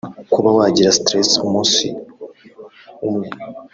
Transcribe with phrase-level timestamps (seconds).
[0.33, 1.85] Kuba wagira stress umunsi
[3.07, 3.27] umwe